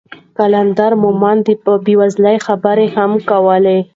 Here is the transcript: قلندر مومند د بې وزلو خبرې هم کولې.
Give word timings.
قلندر 0.37 0.91
مومند 1.03 1.45
د 1.65 1.67
بې 1.85 1.93
وزلو 1.99 2.35
خبرې 2.47 2.87
هم 2.95 3.11
کولې. 3.29 3.79